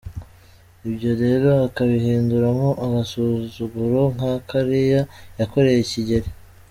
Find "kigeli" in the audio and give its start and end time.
5.91-6.29